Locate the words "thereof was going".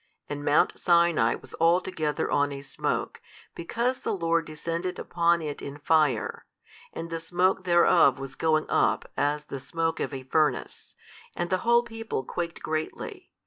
7.65-8.65